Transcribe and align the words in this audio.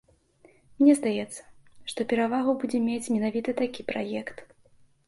Мне 0.79 0.95
здаецца, 0.99 1.41
што 1.91 2.09
перавагу 2.15 2.51
будзе 2.65 2.83
мець 2.89 3.13
менавіта 3.19 3.49
такі 3.63 3.81
праект. 3.95 4.37